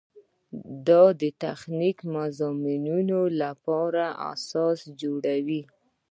دا 0.87 1.03
د 1.21 1.23
تخصصي 1.41 1.91
مضامینو 2.15 3.21
لپاره 3.41 4.03
اساس 4.33 4.79
جوړوي. 5.01 5.61